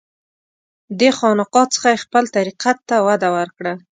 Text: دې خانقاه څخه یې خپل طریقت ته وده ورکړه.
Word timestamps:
دې 0.99 1.09
خانقاه 1.17 1.67
څخه 1.73 1.87
یې 1.91 2.01
خپل 2.03 2.23
طریقت 2.35 2.77
ته 2.89 2.95
وده 3.07 3.29
ورکړه. 3.37 3.73